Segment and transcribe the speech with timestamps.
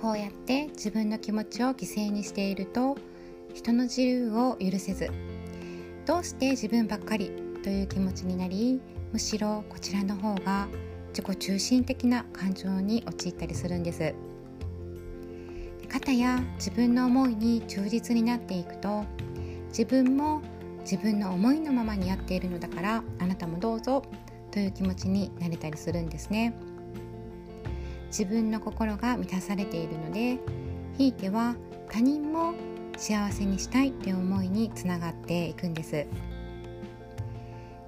[0.00, 2.96] こうやって自分の気持ちを犠牲にしていると
[3.54, 5.10] 人の自由を許せず
[6.06, 7.30] どうして自分ばっかり
[7.62, 8.80] という気持ちになり
[9.12, 10.68] むしろこちらの方が
[11.08, 14.14] 自己中心的な感情に陥ったりするんです。
[15.90, 19.04] 方や自分の思いに忠実になっていくと
[19.68, 20.40] 自分も
[20.80, 24.02] 自分の思いのままにやっているのだからあなたもどうぞ
[24.50, 26.54] という気持ちになれたりするんですね。
[28.10, 30.38] 自分の心が満たされているので
[30.98, 31.56] ひいては
[31.88, 32.54] 他人も
[32.96, 36.06] 幸せにしたいという思いにつながっていくんです。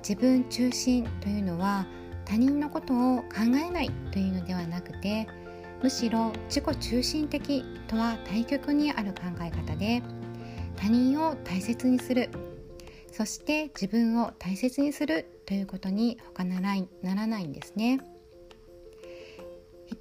[0.02, 1.86] 自分中心というのは
[2.24, 3.24] 他人のことを考
[3.64, 5.28] えないというのではなくて
[5.82, 10.02] むしろ自己中心的とは対極にある考え方で
[10.76, 12.30] 他人を大切にする
[13.12, 18.00] そして自分を大切にするということに他ならならないんですね。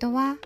[0.01, 0.37] 人は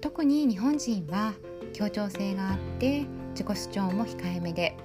[0.00, 1.32] 特に日本人は
[1.72, 4.76] 協調性があって自己主張も控えめで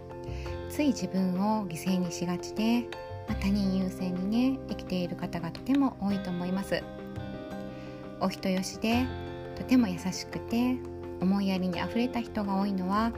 [0.70, 2.88] つい自分を犠牲にしがちで
[3.28, 6.84] ま他人優先にね生きている方がとても多いと思います。
[8.20, 9.08] お人よしで
[9.56, 10.76] とても優しくて
[11.20, 13.12] 思いやりにあふれた人が多いのは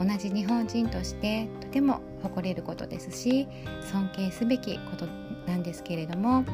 [0.00, 3.46] 同じ日本人としてとても誇れることですし
[3.92, 5.06] 尊敬すべきこと
[5.46, 6.44] なんですけれども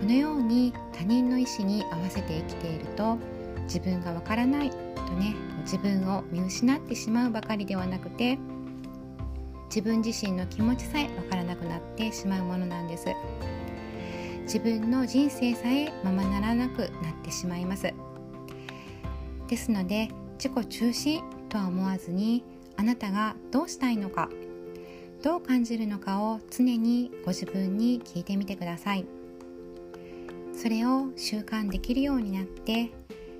[0.00, 3.18] このように他人の意思に合わせて生きていると
[3.64, 4.76] 自分がわからないと
[5.12, 8.38] ね自分を見失ってしまうばかりではなくて
[9.66, 13.06] 自分自身の気持ちさえわからなくなってしまうものなんです。
[14.42, 16.88] 自分の人生さえままならなくなっ
[17.22, 17.94] てしまいます。
[19.46, 20.08] ですので
[20.42, 22.42] 自己中心とは思わずに
[22.76, 24.28] あなたがどうしたいのか
[25.22, 29.19] どう感じるのかを常にご自分に聞いてみてください。
[30.60, 32.90] それを習慣できるようになって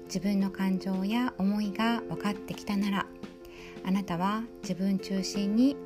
[0.06, 3.06] 自分の感情や思いが分かってきたなら
[3.84, 5.76] あなたは自分中心に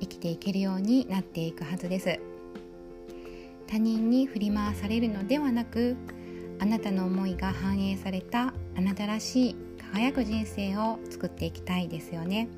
[0.00, 2.18] 生きていけるようになっていくはずです。
[3.66, 5.94] 他人に振り回されるのではなく
[6.58, 9.56] あなたの思いが反映されたあなたらしい
[9.92, 12.48] 輝く人生を作っていきたいですよね。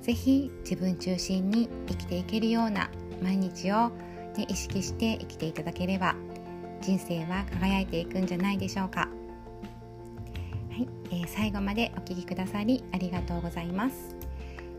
[0.00, 2.90] 是非自分中心に生きていけるような
[3.22, 3.90] 毎日を、
[4.38, 6.16] ね、意識して生きていただければ
[6.80, 9.08] 人生は輝いていくんじゃないでしょうか。
[10.70, 14.16] はい、えー、最後までお聴きくださりありがとうございます。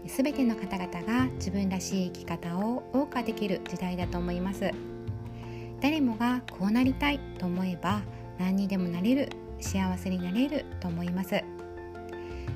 [0.07, 4.72] すべての方々が自分らしい生き方を謳歌できる時代だと思います。
[5.79, 8.01] 誰もがこうなりたいと思えば
[8.39, 9.29] 何にでもなれる
[9.59, 11.44] 幸せになれると思います。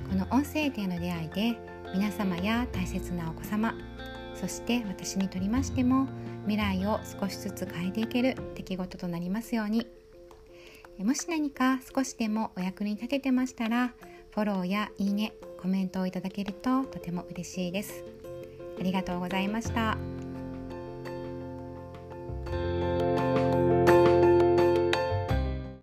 [0.10, 1.58] この音声での出会いで
[1.94, 3.74] 皆様や大切なお子様
[4.34, 6.08] そして私にとりましても
[6.46, 9.88] 未来を少しずつ変えていける出来事となりますように
[11.00, 13.94] もし何か少しでもお役に立ててましたら
[14.32, 18.04] フォローやいいねコメントをいただけるととても嬉しいです
[18.80, 20.15] ありがとうございました。